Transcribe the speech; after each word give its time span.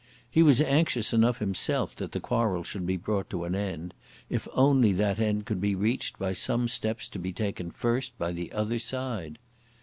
He 0.27 0.41
was 0.41 0.59
anxious 0.61 1.13
enough 1.13 1.37
himself 1.37 1.95
that 1.97 2.11
the 2.11 2.19
quarrel 2.19 2.63
should 2.63 2.87
be 2.87 2.97
brought 2.97 3.29
to 3.29 3.43
an 3.43 3.53
end, 3.53 3.93
if 4.31 4.47
only 4.53 4.93
that 4.93 5.19
end 5.19 5.45
could 5.45 5.61
be 5.61 5.75
reached 5.75 6.17
by 6.17 6.33
some 6.33 6.67
steps 6.67 7.07
to 7.09 7.19
be 7.19 7.31
taken 7.31 7.69
first 7.69 8.17
by 8.17 8.31
the 8.31 8.51
other 8.51 8.79
side. 8.79 9.37